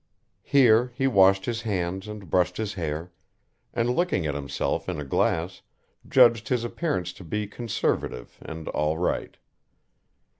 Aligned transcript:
Here 0.41 0.91
he 0.95 1.05
washed 1.05 1.45
his 1.45 1.61
hands 1.61 2.07
and 2.07 2.27
brushed 2.27 2.57
his 2.57 2.73
hair, 2.73 3.11
and 3.71 3.87
looking 3.95 4.25
at 4.25 4.33
himself 4.33 4.89
in 4.89 4.99
a 4.99 5.03
glass 5.05 5.61
judged 6.07 6.47
his 6.49 6.63
appearance 6.63 7.13
to 7.13 7.23
be 7.23 7.45
conservative 7.45 8.39
and 8.41 8.67
all 8.69 8.97
right. 8.97 9.37